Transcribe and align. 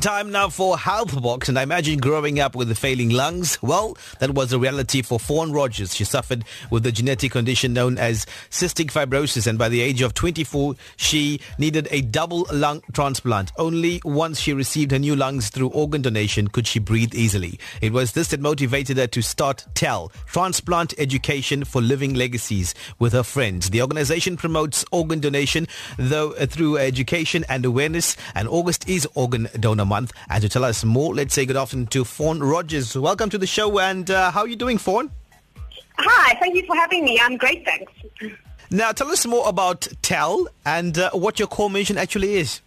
Time 0.00 0.32
now 0.32 0.48
for 0.48 0.78
Health 0.78 1.20
Box, 1.20 1.50
and 1.50 1.58
I 1.58 1.62
imagine 1.62 1.98
growing 1.98 2.40
up 2.40 2.56
with 2.56 2.74
failing 2.78 3.10
lungs. 3.10 3.60
Well, 3.60 3.98
that 4.18 4.30
was 4.30 4.50
a 4.50 4.58
reality 4.58 5.02
for 5.02 5.20
Fawn 5.20 5.52
Rogers. 5.52 5.94
She 5.94 6.04
suffered 6.04 6.46
with 6.70 6.86
a 6.86 6.92
genetic 6.92 7.32
condition 7.32 7.74
known 7.74 7.98
as 7.98 8.24
cystic 8.48 8.90
fibrosis, 8.90 9.46
and 9.46 9.58
by 9.58 9.68
the 9.68 9.82
age 9.82 10.00
of 10.00 10.14
24, 10.14 10.74
she 10.96 11.38
needed 11.58 11.86
a 11.90 12.00
double 12.00 12.46
lung 12.50 12.82
transplant. 12.94 13.52
Only 13.58 14.00
once 14.02 14.40
she 14.40 14.54
received 14.54 14.92
her 14.92 14.98
new 14.98 15.14
lungs 15.14 15.50
through 15.50 15.68
organ 15.68 16.00
donation 16.00 16.48
could 16.48 16.66
she 16.66 16.78
breathe 16.78 17.14
easily. 17.14 17.60
It 17.82 17.92
was 17.92 18.12
this 18.12 18.28
that 18.28 18.40
motivated 18.40 18.96
her 18.96 19.08
to 19.08 19.20
start 19.20 19.66
TELL, 19.74 20.12
Transplant 20.26 20.94
Education 20.96 21.62
for 21.64 21.82
Living 21.82 22.14
Legacies, 22.14 22.74
with 22.98 23.12
her 23.12 23.22
friends. 23.22 23.68
The 23.68 23.82
organization 23.82 24.38
promotes 24.38 24.82
organ 24.92 25.20
donation, 25.20 25.68
though 25.98 26.30
uh, 26.32 26.46
through 26.46 26.78
education 26.78 27.44
and 27.50 27.66
awareness, 27.66 28.16
and 28.34 28.48
August 28.48 28.88
is 28.88 29.06
Organ 29.14 29.48
Donor 29.58 29.89
month. 29.90 30.12
And 30.30 30.40
to 30.40 30.48
tell 30.48 30.64
us 30.64 30.84
more, 30.84 31.12
let's 31.12 31.34
say 31.34 31.44
good 31.44 31.56
afternoon 31.56 31.88
to 31.88 32.04
Fawn 32.04 32.40
Rogers. 32.40 32.96
Welcome 32.96 33.28
to 33.30 33.38
the 33.38 33.46
show. 33.46 33.78
And 33.80 34.08
uh, 34.10 34.30
how 34.30 34.42
are 34.42 34.48
you 34.48 34.56
doing, 34.56 34.78
Fawn? 34.78 35.10
Hi, 35.98 36.38
thank 36.40 36.54
you 36.56 36.64
for 36.64 36.76
having 36.76 37.04
me. 37.04 37.20
I'm 37.20 37.36
great, 37.36 37.64
thanks. 37.64 37.92
Now, 38.70 38.92
tell 38.92 39.08
us 39.08 39.26
more 39.26 39.48
about 39.48 39.88
TELL 40.00 40.48
and 40.64 40.96
uh, 40.96 41.10
what 41.10 41.40
your 41.40 41.48
core 41.48 41.68
mission 41.68 41.98
actually 41.98 42.36
is. 42.36 42.60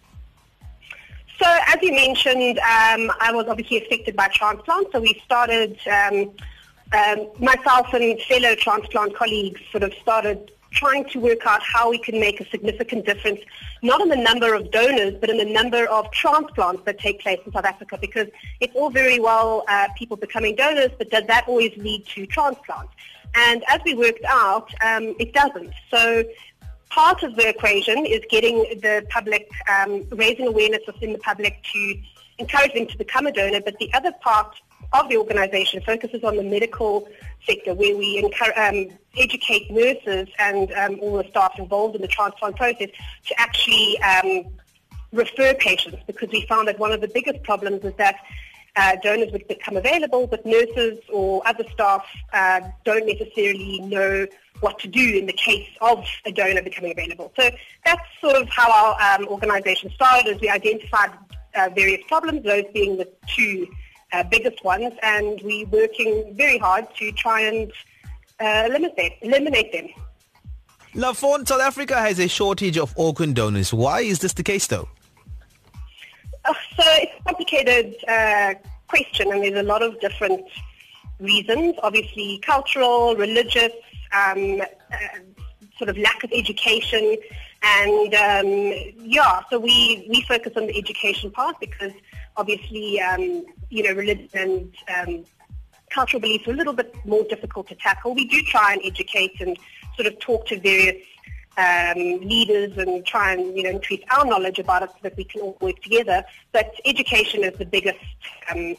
So, 1.42 1.46
as 1.66 1.76
you 1.82 1.92
mentioned, 1.92 2.58
um, 2.58 3.10
I 3.20 3.32
was 3.32 3.46
obviously 3.48 3.78
affected 3.78 4.14
by 4.14 4.28
transplant. 4.28 4.88
So 4.92 5.00
we 5.00 5.20
started, 5.24 5.78
um, 5.90 6.30
um, 6.92 7.26
myself 7.40 7.92
and 7.94 8.20
fellow 8.20 8.54
transplant 8.54 9.16
colleagues 9.16 9.60
sort 9.72 9.82
of 9.82 9.94
started 9.94 10.52
trying 10.74 11.04
to 11.10 11.20
work 11.20 11.46
out 11.46 11.62
how 11.62 11.88
we 11.88 11.98
can 11.98 12.18
make 12.20 12.40
a 12.40 12.48
significant 12.50 13.06
difference, 13.06 13.40
not 13.82 14.00
in 14.00 14.08
the 14.08 14.16
number 14.16 14.54
of 14.54 14.70
donors, 14.70 15.14
but 15.20 15.30
in 15.30 15.38
the 15.38 15.44
number 15.44 15.86
of 15.86 16.10
transplants 16.10 16.82
that 16.84 16.98
take 16.98 17.20
place 17.20 17.40
in 17.46 17.52
South 17.52 17.64
Africa, 17.64 17.96
because 18.00 18.28
it's 18.60 18.74
all 18.74 18.90
very 18.90 19.18
well 19.20 19.64
uh, 19.68 19.88
people 19.96 20.16
becoming 20.16 20.54
donors, 20.54 20.90
but 20.98 21.10
does 21.10 21.26
that 21.26 21.44
always 21.46 21.72
lead 21.76 22.04
to 22.06 22.26
transplants? 22.26 22.92
And 23.34 23.64
as 23.68 23.80
we 23.84 23.94
worked 23.94 24.24
out, 24.26 24.72
um, 24.84 25.14
it 25.18 25.32
doesn't. 25.32 25.72
So 25.90 26.24
part 26.90 27.22
of 27.22 27.34
the 27.36 27.48
equation 27.48 28.06
is 28.06 28.20
getting 28.28 28.58
the 28.80 29.04
public, 29.10 29.48
um, 29.68 30.04
raising 30.10 30.46
awareness 30.46 30.80
within 30.86 31.12
the 31.12 31.18
public 31.18 31.62
to 31.72 31.98
encourage 32.38 32.72
them 32.74 32.86
to 32.86 32.98
become 32.98 33.26
a 33.26 33.32
donor, 33.32 33.60
but 33.60 33.76
the 33.78 33.92
other 33.94 34.12
part 34.20 34.54
of 34.94 35.08
the 35.08 35.16
organization 35.16 35.82
focuses 35.82 36.22
on 36.24 36.36
the 36.36 36.42
medical 36.42 37.08
sector 37.46 37.74
where 37.74 37.96
we 37.96 38.24
um, 38.56 38.88
educate 39.16 39.70
nurses 39.70 40.28
and 40.38 40.72
um, 40.72 40.98
all 41.00 41.18
the 41.18 41.28
staff 41.28 41.58
involved 41.58 41.96
in 41.96 42.02
the 42.02 42.08
transplant 42.08 42.56
process 42.56 42.88
to 43.26 43.40
actually 43.40 43.98
um, 44.00 44.44
refer 45.12 45.52
patients 45.54 45.98
because 46.06 46.30
we 46.30 46.46
found 46.46 46.68
that 46.68 46.78
one 46.78 46.92
of 46.92 47.00
the 47.00 47.08
biggest 47.08 47.42
problems 47.42 47.84
is 47.84 47.94
that 47.96 48.16
uh, 48.76 48.96
donors 49.02 49.30
would 49.32 49.46
become 49.46 49.76
available, 49.76 50.26
but 50.26 50.44
nurses 50.44 50.98
or 51.12 51.46
other 51.46 51.64
staff 51.72 52.04
uh, 52.32 52.60
don't 52.84 53.06
necessarily 53.06 53.80
know 53.82 54.26
what 54.60 54.78
to 54.78 54.88
do 54.88 55.16
in 55.18 55.26
the 55.26 55.32
case 55.32 55.68
of 55.80 56.04
a 56.24 56.32
donor 56.32 56.62
becoming 56.62 56.92
available. 56.92 57.32
So 57.36 57.50
that's 57.84 58.02
sort 58.20 58.36
of 58.36 58.48
how 58.48 58.70
our 58.70 59.20
um, 59.20 59.28
organization 59.28 59.90
started 59.94 60.34
as 60.34 60.40
we 60.40 60.48
identified 60.48 61.10
uh, 61.54 61.70
various 61.74 62.00
problems, 62.08 62.42
those 62.44 62.64
being 62.72 62.96
the 62.96 63.08
two 63.28 63.68
uh, 64.12 64.22
biggest 64.24 64.64
ones, 64.64 64.92
and 65.02 65.40
we're 65.42 65.66
working 65.66 66.34
very 66.36 66.58
hard 66.58 66.86
to 66.96 67.12
try 67.12 67.40
and 67.40 67.72
uh, 68.40 68.64
eliminate, 68.66 69.14
eliminate 69.22 69.72
them. 69.72 69.88
Fawn, 71.14 71.44
South 71.44 71.60
Africa 71.60 72.00
has 72.00 72.18
a 72.18 72.28
shortage 72.28 72.78
of 72.78 72.94
organ 72.96 73.32
donors. 73.32 73.72
Why 73.74 74.00
is 74.00 74.20
this 74.20 74.32
the 74.34 74.42
case, 74.42 74.66
though? 74.66 74.88
Uh, 76.44 76.52
so 76.76 76.82
it's 76.86 77.12
a 77.18 77.22
complicated 77.24 77.96
uh, 78.06 78.54
question, 78.88 79.32
and 79.32 79.42
there's 79.42 79.58
a 79.58 79.62
lot 79.62 79.82
of 79.82 79.98
different 80.00 80.44
reasons. 81.18 81.74
Obviously, 81.82 82.38
cultural, 82.44 83.16
religious, 83.16 83.72
um, 84.12 84.60
uh, 84.60 84.96
sort 85.78 85.90
of 85.90 85.98
lack 85.98 86.22
of 86.22 86.30
education, 86.32 87.16
and 87.64 88.14
um, 88.14 88.94
yeah, 88.98 89.40
so 89.48 89.58
we, 89.58 90.06
we 90.10 90.22
focus 90.28 90.52
on 90.56 90.66
the 90.66 90.76
education 90.76 91.30
part 91.30 91.58
because 91.60 91.92
obviously, 92.36 93.00
um, 93.00 93.46
you 93.70 93.82
know, 93.82 93.94
religion 93.94 94.28
and 94.34 94.74
um, 94.94 95.24
cultural 95.88 96.20
beliefs 96.20 96.46
are 96.46 96.52
a 96.52 96.56
little 96.56 96.74
bit 96.74 96.94
more 97.06 97.24
difficult 97.24 97.68
to 97.68 97.74
tackle. 97.76 98.14
We 98.14 98.26
do 98.26 98.42
try 98.42 98.74
and 98.74 98.82
educate 98.84 99.40
and 99.40 99.56
sort 99.96 100.08
of 100.08 100.18
talk 100.18 100.46
to 100.48 100.60
various 100.60 101.02
um, 101.56 102.20
leaders 102.20 102.76
and 102.76 103.06
try 103.06 103.32
and 103.32 103.56
you 103.56 103.62
know 103.62 103.70
increase 103.70 104.02
our 104.10 104.26
knowledge 104.26 104.58
about 104.58 104.82
it 104.82 104.90
so 104.90 104.96
that 105.02 105.16
we 105.16 105.24
can 105.24 105.40
all 105.40 105.56
work 105.60 105.80
together. 105.80 106.22
But 106.52 106.74
education 106.84 107.44
is 107.44 107.56
the 107.56 107.64
biggest 107.64 107.98
um, 108.50 108.76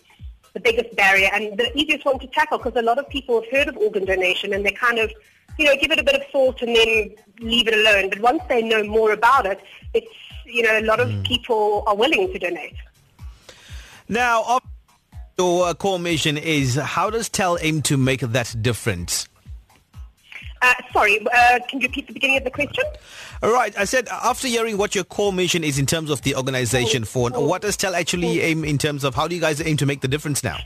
the 0.53 0.59
biggest 0.59 0.95
barrier 0.95 1.29
and 1.34 1.57
the 1.57 1.75
easiest 1.78 2.06
one 2.06 2.19
to 2.19 2.28
tackle 2.28 2.59
because 2.59 2.75
a 2.75 2.81
lot 2.81 3.00
of 3.00 3.09
people 3.09 3.41
have 3.41 3.51
heard 3.51 3.68
of 3.68 3.78
organ 3.78 4.06
donation 4.06 4.53
and 4.53 4.66
they 4.66 4.72
kind 4.72 5.00
of 5.00 5.12
you 5.57 5.66
know 5.66 5.75
give 5.79 5.91
it 5.91 5.99
a 5.99 6.03
bit 6.03 6.16
of 6.16 6.27
thought 6.31 6.61
and 6.61 6.75
then 6.75 7.16
leave 7.39 7.67
it 7.67 7.73
alone. 7.73 8.09
But 8.09 8.19
once 8.19 8.41
they 8.49 8.61
know 8.61 8.83
more 8.83 9.11
about 9.11 9.45
it, 9.45 9.61
it's 9.93 10.11
you 10.45 10.63
know 10.63 10.79
a 10.79 10.85
lot 10.85 10.99
of 10.99 11.09
mm. 11.09 11.25
people 11.25 11.83
are 11.88 11.95
willing 11.95 12.31
to 12.31 12.39
donate. 12.39 12.75
Now, 14.07 14.59
your 15.38 15.73
core 15.73 15.99
mission 15.99 16.38
is 16.38 16.75
how 16.75 17.09
does 17.09 17.29
TELL 17.29 17.57
aim 17.61 17.81
to 17.83 17.97
make 17.97 18.21
that 18.21 18.55
difference? 18.61 19.27
Uh, 20.61 20.73
sorry, 20.94 21.25
uh, 21.31 21.59
can 21.67 21.79
you 21.79 21.88
repeat 21.88 22.07
the 22.07 22.13
beginning 22.13 22.38
of 22.38 22.44
the 22.44 22.49
question? 22.49 22.83
All 23.44 23.51
right, 23.51 23.77
I 23.77 23.83
said 23.83 24.07
after 24.07 24.47
hearing 24.47 24.77
what 24.77 24.95
your 24.95 25.03
core 25.03 25.33
mission 25.33 25.63
is 25.63 25.77
in 25.77 25.85
terms 25.85 26.09
of 26.09 26.21
the 26.21 26.35
organization 26.35 27.03
for, 27.03 27.29
what 27.31 27.61
does 27.61 27.77
TELL 27.77 27.94
actually 27.94 28.41
aim 28.41 28.63
in 28.63 28.77
terms 28.77 29.03
of 29.03 29.13
how 29.13 29.27
do 29.27 29.35
you 29.35 29.41
guys 29.41 29.61
aim 29.61 29.77
to 29.77 29.85
make 29.85 30.01
the 30.01 30.07
difference 30.07 30.44
now? 30.44 30.57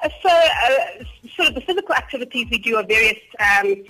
Uh, 0.00 0.08
so, 0.22 0.28
uh, 0.28 1.04
sort 1.34 1.48
of 1.48 1.54
the 1.56 1.60
physical 1.62 1.92
activities 1.92 2.46
we 2.52 2.58
do 2.58 2.76
are 2.76 2.84
various 2.84 3.18
um, 3.40 3.82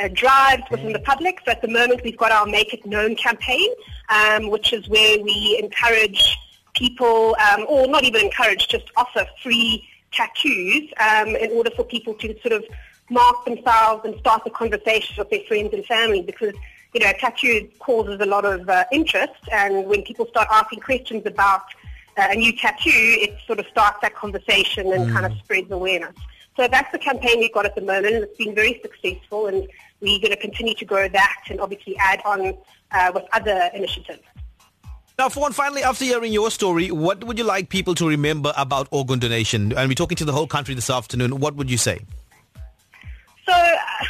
uh, 0.00 0.08
drives 0.12 0.62
within 0.70 0.92
the 0.92 0.98
public. 0.98 1.40
So 1.44 1.52
at 1.52 1.62
the 1.62 1.68
moment 1.68 2.02
we've 2.02 2.16
got 2.16 2.32
our 2.32 2.46
Make 2.46 2.74
It 2.74 2.84
Known 2.86 3.16
campaign, 3.16 3.70
um, 4.08 4.50
which 4.50 4.72
is 4.72 4.88
where 4.88 5.18
we 5.20 5.60
encourage 5.62 6.36
people, 6.74 7.36
um, 7.50 7.64
or 7.68 7.86
not 7.86 8.04
even 8.04 8.22
encourage, 8.22 8.68
just 8.68 8.90
offer 8.96 9.26
free 9.42 9.88
tattoos 10.12 10.90
um, 11.00 11.28
in 11.36 11.50
order 11.52 11.70
for 11.70 11.84
people 11.84 12.14
to 12.14 12.38
sort 12.40 12.52
of 12.52 12.64
mark 13.10 13.44
themselves 13.44 14.04
and 14.04 14.18
start 14.18 14.44
the 14.44 14.50
conversation 14.50 15.14
with 15.18 15.30
their 15.30 15.42
friends 15.46 15.72
and 15.72 15.84
family 15.84 16.22
because, 16.22 16.54
you 16.92 17.00
know, 17.00 17.10
a 17.10 17.14
tattoo 17.14 17.68
causes 17.78 18.20
a 18.20 18.26
lot 18.26 18.44
of 18.44 18.68
uh, 18.68 18.84
interest 18.92 19.34
and 19.52 19.86
when 19.86 20.02
people 20.02 20.26
start 20.26 20.48
asking 20.50 20.80
questions 20.80 21.24
about 21.26 21.62
uh, 22.16 22.28
a 22.30 22.36
new 22.36 22.52
tattoo, 22.56 22.90
it 22.92 23.36
sort 23.46 23.58
of 23.58 23.66
starts 23.66 23.98
that 24.00 24.14
conversation 24.14 24.92
and 24.92 25.08
mm. 25.08 25.12
kind 25.12 25.26
of 25.26 25.32
mm. 25.32 25.38
spreads 25.40 25.70
awareness. 25.70 26.14
So 26.56 26.68
that's 26.68 26.90
the 26.92 26.98
campaign 26.98 27.40
we've 27.40 27.52
got 27.52 27.66
at 27.66 27.74
the 27.74 27.80
moment 27.80 28.14
and 28.14 28.24
it's 28.24 28.36
been 28.36 28.54
very 28.54 28.80
successful 28.80 29.46
and 29.46 29.66
we're 30.00 30.20
going 30.20 30.30
to 30.30 30.36
continue 30.36 30.74
to 30.74 30.84
grow 30.84 31.08
that 31.08 31.42
and 31.48 31.60
obviously 31.60 31.96
add 31.98 32.20
on 32.24 32.56
uh, 32.92 33.12
with 33.14 33.24
other 33.32 33.70
initiatives. 33.74 34.22
Now, 35.18 35.28
Fawn, 35.28 35.52
finally, 35.52 35.84
after 35.84 36.04
hearing 36.04 36.32
your 36.32 36.50
story, 36.50 36.90
what 36.90 37.22
would 37.22 37.38
you 37.38 37.44
like 37.44 37.68
people 37.68 37.94
to 37.96 38.08
remember 38.08 38.52
about 38.56 38.88
organ 38.90 39.20
donation? 39.20 39.72
And 39.72 39.88
we're 39.88 39.94
talking 39.94 40.16
to 40.16 40.24
the 40.24 40.32
whole 40.32 40.48
country 40.48 40.74
this 40.74 40.90
afternoon. 40.90 41.38
What 41.38 41.54
would 41.54 41.70
you 41.70 41.78
say? 41.78 42.00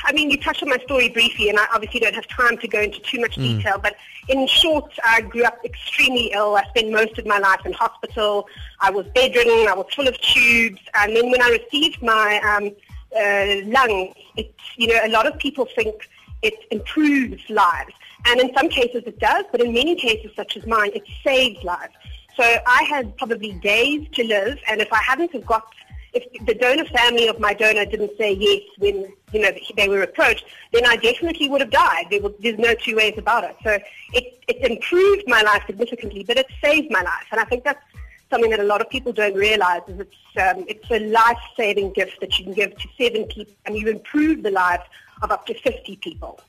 I 0.05 0.13
mean, 0.13 0.31
you 0.31 0.39
touched 0.39 0.63
on 0.63 0.69
my 0.69 0.79
story 0.79 1.09
briefly, 1.09 1.49
and 1.49 1.59
I 1.59 1.67
obviously 1.73 2.01
don't 2.01 2.15
have 2.15 2.27
time 2.29 2.59
to 2.59 2.69
go 2.69 2.81
into 2.81 3.01
too 3.01 3.21
much 3.21 3.37
mm. 3.37 3.57
detail, 3.57 3.79
but 3.79 3.97
in 4.29 4.47
short, 4.47 4.91
I 5.05 5.21
grew 5.21 5.45
up 5.45 5.59
extremely 5.65 6.33
ill. 6.33 6.57
I 6.57 6.65
spent 6.69 6.91
most 6.91 7.19
of 7.19 7.27
my 7.27 7.39
life 7.39 7.61
in 7.65 7.73
hospital. 7.73 8.49
I 8.81 8.91
was 8.91 9.07
bedridden. 9.15 9.69
I 9.69 9.75
was 9.75 9.87
full 9.95 10.09
of 10.09 10.21
tubes. 10.21 10.81
And 10.95 11.17
then 11.17 11.31
when 11.31 11.43
I 11.43 11.59
received 11.63 12.03
my 12.03 12.41
um, 12.41 12.71
uh, 13.17 13.67
lungs, 13.67 14.15
it, 14.37 14.55
you 14.77 14.89
know, 14.89 15.01
a 15.05 15.09
lot 15.09 15.27
of 15.27 15.39
people 15.39 15.67
think 15.75 16.09
it 16.43 16.55
improves 16.71 17.49
lives. 17.49 17.93
And 18.27 18.41
in 18.41 18.55
some 18.55 18.69
cases 18.69 19.03
it 19.07 19.19
does, 19.19 19.45
but 19.53 19.61
in 19.61 19.73
many 19.73 19.95
cases, 19.95 20.31
such 20.35 20.57
as 20.57 20.67
mine, 20.67 20.91
it 20.95 21.05
saves 21.23 21.63
lives. 21.63 21.93
So 22.37 22.43
I 22.43 22.83
had 22.85 23.17
probably 23.17 23.53
days 23.53 24.09
to 24.13 24.25
live, 24.25 24.59
and 24.69 24.81
if 24.81 24.93
I 24.93 25.03
hadn't 25.03 25.33
have 25.33 25.47
got, 25.47 25.73
if 26.15 26.47
the 26.47 26.55
donor 26.55 26.85
family 26.87 27.29
of 27.29 27.41
my 27.41 27.53
donor 27.55 27.85
didn't 27.85 28.17
say 28.17 28.33
yes 28.33 28.63
when 28.79 29.13
you 29.33 29.41
know 29.41 29.51
they 29.77 29.89
were 29.89 30.03
approached, 30.03 30.45
then 30.73 30.87
I 30.87 30.97
definitely 30.97 31.49
would 31.49 31.61
have 31.61 31.71
died. 31.71 32.07
There 32.11 32.23
was, 32.23 32.33
there's 32.41 32.59
no 32.59 32.75
two 32.75 32.97
ways 32.97 33.15
about 33.19 33.45
it. 33.45 33.57
So 33.63 33.79
it, 34.13 34.43
it 34.47 34.71
improved 34.71 35.25
my 35.27 35.43
life 35.43 35.63
significantly, 35.67 36.25
but 36.25 36.39
it 36.39 36.47
saved 36.63 36.91
my 36.91 37.03
life, 37.03 37.27
and 37.31 37.41
I 37.41 37.45
think 37.45 37.65
that's 37.65 37.83
something 38.31 38.51
that 38.51 38.61
a 38.61 38.65
lot 38.65 38.81
of 38.81 38.89
people 38.89 39.13
don't 39.13 39.35
realize 39.35 39.83
is 39.89 40.01
it's 40.01 40.17
um, 40.37 40.65
it's 40.69 40.91
a 40.91 41.01
life-saving 41.11 41.93
gift 41.93 42.21
that 42.21 42.39
you 42.39 42.45
can 42.45 42.55
give 42.55 42.77
to 42.77 42.89
seven 42.99 43.25
people, 43.27 43.55
and 43.67 43.77
you 43.77 43.89
improve 43.89 44.43
the 44.43 44.51
lives 44.51 44.85
of 45.23 45.31
up 45.31 45.47
to 45.47 45.55
50 45.55 45.97
people. 45.97 46.41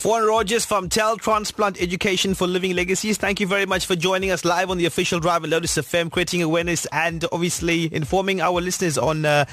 Fawn 0.00 0.26
Rogers 0.26 0.64
from 0.64 0.88
TELL 0.88 1.18
Transplant 1.18 1.78
Education 1.78 2.32
for 2.32 2.46
Living 2.46 2.74
Legacies. 2.74 3.18
Thank 3.18 3.38
you 3.38 3.46
very 3.46 3.66
much 3.66 3.84
for 3.84 3.94
joining 3.94 4.30
us 4.30 4.46
live 4.46 4.70
on 4.70 4.78
the 4.78 4.86
official 4.86 5.20
Drive 5.20 5.44
and 5.44 5.50
Lotus 5.50 5.76
FM, 5.76 6.10
creating 6.10 6.42
awareness 6.42 6.86
and 6.86 7.22
obviously 7.32 7.94
informing 7.94 8.40
our 8.40 8.62
listeners 8.62 8.96
on 8.96 9.26
uh, 9.26 9.44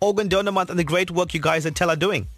Organ 0.00 0.28
Donor 0.28 0.52
Month 0.52 0.70
and 0.70 0.78
the 0.78 0.84
great 0.84 1.10
work 1.10 1.34
you 1.34 1.40
guys 1.40 1.66
at 1.66 1.74
TELL 1.74 1.90
are 1.90 1.96
doing. 1.96 2.28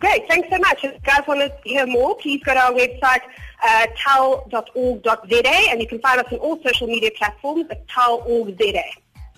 Great, 0.00 0.26
thanks 0.26 0.48
so 0.50 0.58
much. 0.58 0.82
If 0.82 0.94
you 0.94 1.00
guys 1.04 1.22
want 1.28 1.40
to 1.40 1.52
hear 1.62 1.86
more, 1.86 2.16
please 2.16 2.42
go 2.42 2.52
to 2.54 2.58
our 2.58 2.72
website, 2.72 3.20
uh, 3.62 3.86
tel.org.za, 3.96 5.70
and 5.70 5.80
you 5.80 5.86
can 5.86 6.00
find 6.00 6.18
us 6.18 6.32
on 6.32 6.38
all 6.38 6.60
social 6.64 6.88
media 6.88 7.12
platforms 7.16 7.66
at 7.70 7.86
tel.org.za. 7.86 8.82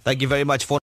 Thank 0.02 0.22
you 0.22 0.28
very 0.28 0.44
much 0.44 0.64
for 0.64 0.76